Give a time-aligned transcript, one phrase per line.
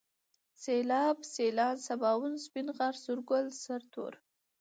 [0.63, 4.13] سيلاب، سيلان، سباوون، سپين غر، سورگل، سرتور